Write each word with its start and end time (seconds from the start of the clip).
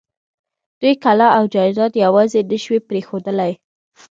دوی 0.79 0.93
کلا 1.03 1.27
او 1.37 1.43
جايداد 1.53 1.93
يواځې 2.05 2.39
نه 2.51 2.57
شوی 2.63 2.79
پرېښودلای. 2.89 3.51